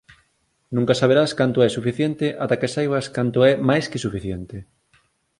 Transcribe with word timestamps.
Nunca 0.75 0.93
saberás 1.01 1.31
canto 1.39 1.59
é 1.67 1.69
suficiente 1.71 2.25
ata 2.43 2.59
que 2.61 2.71
saibas 2.75 3.05
canto 3.17 3.39
é 3.51 3.53
máis 3.69 3.85
que 3.91 4.03
suficiente. 4.05 4.57